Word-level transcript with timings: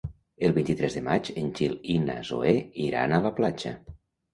El 0.47 0.55
vint-i-tres 0.55 0.97
de 0.99 1.03
maig 1.09 1.29
en 1.43 1.53
Gil 1.61 1.77
i 1.95 2.01
na 2.09 2.19
Zoè 2.33 2.59
iran 2.91 3.19
a 3.19 3.25
la 3.31 3.39
platja. 3.41 3.81